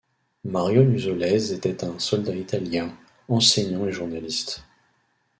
[0.45, 2.91] Mario Nuzzolese était un soldat italien,
[3.27, 4.63] enseignant et journaliste.